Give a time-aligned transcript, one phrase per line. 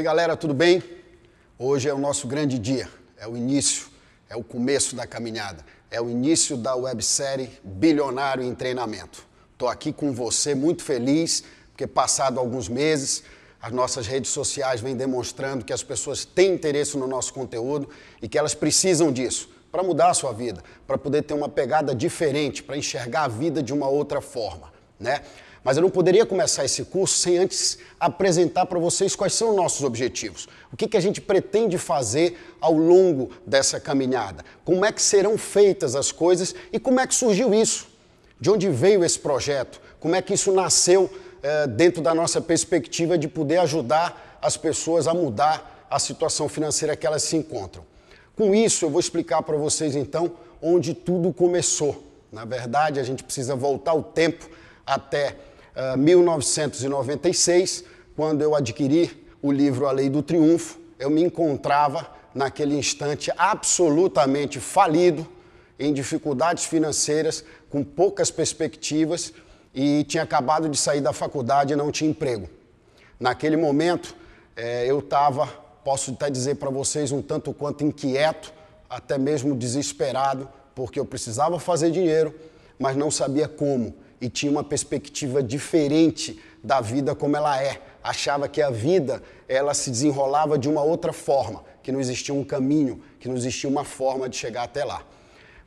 [0.00, 0.82] Oi, galera, tudo bem?
[1.58, 2.88] Hoje é o nosso grande dia,
[3.18, 3.88] é o início,
[4.30, 9.26] é o começo da caminhada, é o início da websérie Bilionário em Treinamento.
[9.52, 13.24] Estou aqui com você muito feliz, porque passado alguns meses,
[13.60, 17.86] as nossas redes sociais vêm demonstrando que as pessoas têm interesse no nosso conteúdo
[18.22, 21.94] e que elas precisam disso para mudar a sua vida, para poder ter uma pegada
[21.94, 25.20] diferente, para enxergar a vida de uma outra forma, né?
[25.62, 29.56] Mas eu não poderia começar esse curso sem antes apresentar para vocês quais são os
[29.56, 30.48] nossos objetivos.
[30.72, 34.44] O que, que a gente pretende fazer ao longo dessa caminhada.
[34.64, 37.88] Como é que serão feitas as coisas e como é que surgiu isso.
[38.40, 39.80] De onde veio esse projeto?
[39.98, 41.10] Como é que isso nasceu
[41.42, 46.94] eh, dentro da nossa perspectiva de poder ajudar as pessoas a mudar a situação financeira
[46.94, 47.84] que elas se encontram.
[48.36, 52.04] Com isso, eu vou explicar para vocês então onde tudo começou.
[52.30, 54.48] Na verdade, a gente precisa voltar o tempo
[54.86, 55.34] até
[55.96, 62.76] 1996, ah, quando eu adquiri o livro A Lei do Triunfo, eu me encontrava naquele
[62.76, 65.26] instante absolutamente falido,
[65.78, 69.32] em dificuldades financeiras, com poucas perspectivas
[69.74, 72.48] e tinha acabado de sair da faculdade e não tinha emprego.
[73.18, 74.14] Naquele momento,
[74.56, 75.46] eh, eu estava,
[75.82, 78.52] posso até dizer para vocês, um tanto quanto inquieto,
[78.88, 82.34] até mesmo desesperado, porque eu precisava fazer dinheiro,
[82.78, 87.80] mas não sabia como e tinha uma perspectiva diferente da vida como ela é.
[88.02, 92.44] Achava que a vida ela se desenrolava de uma outra forma, que não existia um
[92.44, 95.02] caminho, que não existia uma forma de chegar até lá.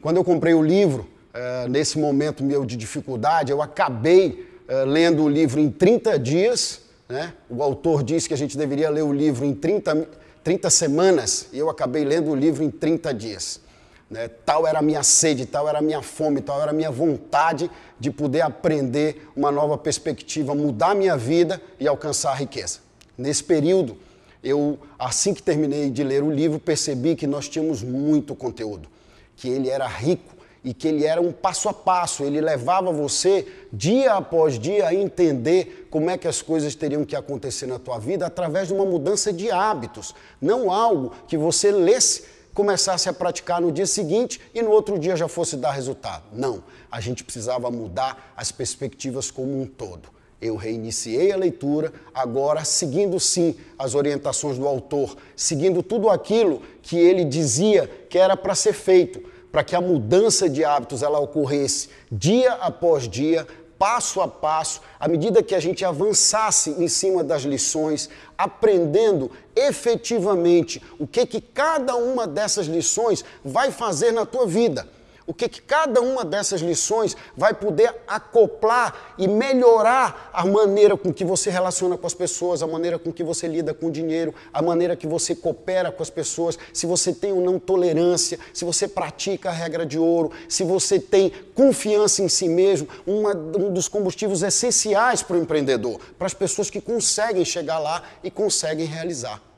[0.01, 5.23] Quando eu comprei o livro, uh, nesse momento meu de dificuldade, eu acabei uh, lendo
[5.23, 6.81] o livro em 30 dias.
[7.09, 7.33] Né?
[7.49, 10.07] O autor disse que a gente deveria ler o livro em 30,
[10.43, 13.61] 30 semanas e eu acabei lendo o livro em 30 dias.
[14.09, 14.27] Né?
[14.27, 17.69] Tal era a minha sede, tal era a minha fome, tal era a minha vontade
[17.99, 22.79] de poder aprender uma nova perspectiva, mudar minha vida e alcançar a riqueza.
[23.17, 23.97] Nesse período,
[24.43, 28.89] eu, assim que terminei de ler o livro, percebi que nós tínhamos muito conteúdo,
[29.35, 33.47] que ele era rico e que ele era um passo a passo, ele levava você
[33.71, 37.99] dia após dia a entender como é que as coisas teriam que acontecer na tua
[37.99, 43.59] vida através de uma mudança de hábitos, não algo que você lesse começasse a praticar
[43.61, 46.23] no dia seguinte e no outro dia já fosse dar resultado.
[46.31, 50.09] Não, a gente precisava mudar as perspectivas como um todo.
[50.41, 56.97] Eu reiniciei a leitura, agora seguindo sim as orientações do autor, seguindo tudo aquilo que
[56.97, 61.89] ele dizia que era para ser feito, para que a mudança de hábitos ela ocorresse
[62.11, 63.47] dia após dia,
[63.77, 70.81] passo a passo, à medida que a gente avançasse em cima das lições, aprendendo efetivamente
[70.99, 74.87] o que que cada uma dessas lições vai fazer na tua vida
[75.25, 81.13] o que, que cada uma dessas lições vai poder acoplar e melhorar a maneira com
[81.13, 84.33] que você relaciona com as pessoas, a maneira com que você lida com o dinheiro,
[84.51, 88.65] a maneira que você coopera com as pessoas, se você tem ou não tolerância, se
[88.65, 93.71] você pratica a regra de ouro, se você tem confiança em si mesmo, uma, um
[93.71, 98.85] dos combustíveis essenciais para o empreendedor, para as pessoas que conseguem chegar lá e conseguem
[98.85, 99.52] realizar.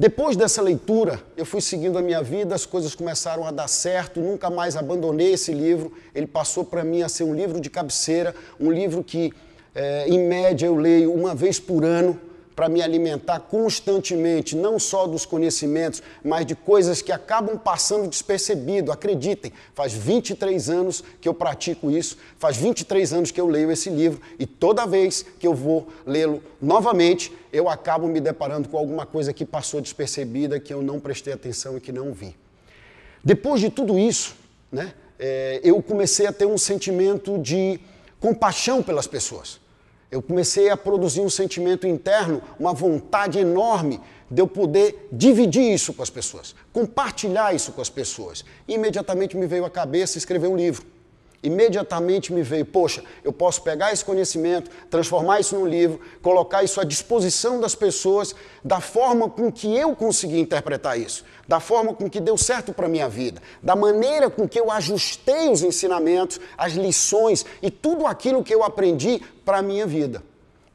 [0.00, 4.18] Depois dessa leitura, eu fui seguindo a minha vida, as coisas começaram a dar certo,
[4.18, 5.92] nunca mais abandonei esse livro.
[6.14, 9.30] Ele passou para mim a ser um livro de cabeceira, um livro que,
[9.74, 12.18] é, em média, eu leio uma vez por ano
[12.60, 18.92] para me alimentar constantemente, não só dos conhecimentos, mas de coisas que acabam passando despercebido.
[18.92, 23.88] Acreditem, faz 23 anos que eu pratico isso, faz 23 anos que eu leio esse
[23.88, 29.06] livro e toda vez que eu vou lê-lo novamente, eu acabo me deparando com alguma
[29.06, 32.36] coisa que passou despercebida, que eu não prestei atenção e que não vi.
[33.24, 34.36] Depois de tudo isso,
[34.70, 37.80] né, é, eu comecei a ter um sentimento de
[38.20, 39.58] compaixão pelas pessoas
[40.10, 45.92] eu comecei a produzir um sentimento interno, uma vontade enorme de eu poder dividir isso
[45.92, 48.44] com as pessoas, compartilhar isso com as pessoas.
[48.66, 50.84] E imediatamente me veio à cabeça escrever um livro.
[51.42, 56.78] Imediatamente me veio, poxa, eu posso pegar esse conhecimento, transformar isso num livro, colocar isso
[56.78, 62.10] à disposição das pessoas da forma com que eu consegui interpretar isso, da forma com
[62.10, 66.38] que deu certo para a minha vida, da maneira com que eu ajustei os ensinamentos,
[66.58, 70.22] as lições e tudo aquilo que eu aprendi para a minha vida.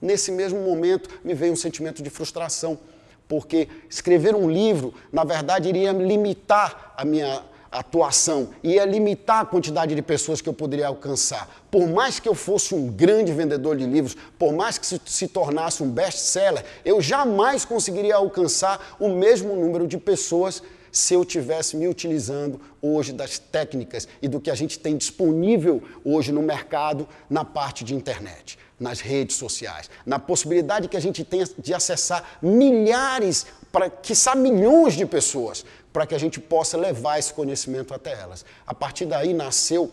[0.02, 2.80] Nesse mesmo momento me veio um sentimento de frustração,
[3.28, 7.44] porque escrever um livro, na verdade, iria limitar a minha
[7.80, 11.64] atuação, ia limitar a quantidade de pessoas que eu poderia alcançar.
[11.70, 15.28] Por mais que eu fosse um grande vendedor de livros, por mais que se, se
[15.28, 20.62] tornasse um best-seller, eu jamais conseguiria alcançar o mesmo número de pessoas
[20.96, 25.84] se eu tivesse me utilizando hoje das técnicas e do que a gente tem disponível
[26.06, 31.26] hoje no mercado na parte de internet, nas redes sociais, na possibilidade que a gente
[31.26, 37.20] tem de acessar milhares, para quiçá milhões de pessoas, para que a gente possa levar
[37.20, 38.44] esse conhecimento até elas.
[38.68, 39.90] A partir daí nasceu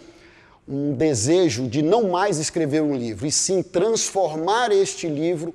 [0.67, 5.55] um desejo de não mais escrever um livro, e sim transformar este livro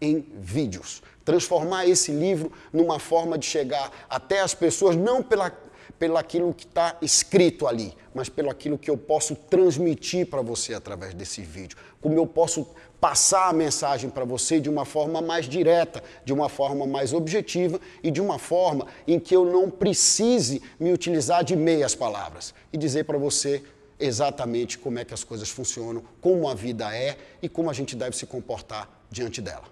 [0.00, 1.02] em vídeos.
[1.26, 5.52] Transformar esse livro numa forma de chegar até as pessoas, não pela,
[5.98, 10.74] pelo aquilo que está escrito ali, mas pelo aquilo que eu posso transmitir para você
[10.74, 11.76] através desse vídeo.
[12.00, 12.66] Como eu posso
[13.00, 17.80] passar a mensagem para você de uma forma mais direta, de uma forma mais objetiva
[18.02, 22.78] e de uma forma em que eu não precise me utilizar de meias palavras e
[22.78, 23.62] dizer para você
[23.98, 27.96] exatamente como é que as coisas funcionam, como a vida é e como a gente
[27.96, 29.64] deve se comportar diante dela.